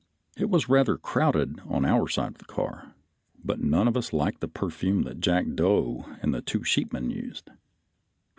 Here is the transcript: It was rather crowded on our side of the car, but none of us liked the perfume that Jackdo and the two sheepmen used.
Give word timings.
It 0.35 0.49
was 0.49 0.67
rather 0.67 0.97
crowded 0.97 1.61
on 1.67 1.85
our 1.85 2.07
side 2.07 2.29
of 2.31 2.37
the 2.39 2.45
car, 2.45 2.95
but 3.45 3.61
none 3.61 3.87
of 3.87 3.95
us 3.95 4.11
liked 4.11 4.41
the 4.41 4.47
perfume 4.47 5.03
that 5.03 5.19
Jackdo 5.21 6.17
and 6.23 6.33
the 6.33 6.41
two 6.41 6.63
sheepmen 6.63 7.11
used. 7.11 7.51